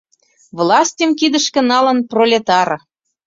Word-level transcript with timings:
Властьым 0.57 1.11
кидышке 1.19 1.61
налын 1.71 1.97
пролетар. 2.09 2.69